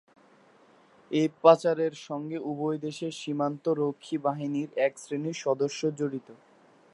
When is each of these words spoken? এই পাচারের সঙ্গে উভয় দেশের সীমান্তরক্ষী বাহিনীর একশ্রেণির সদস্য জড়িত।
এই 1.11 1.27
পাচারের 1.41 1.93
সঙ্গে 2.07 2.37
উভয় 2.43 2.77
দেশের 2.77 3.13
সীমান্তরক্ষী 3.13 4.15
বাহিনীর 4.17 4.69
একশ্রেণির 4.79 5.37
সদস্য 5.45 5.81
জড়িত। 5.99 6.27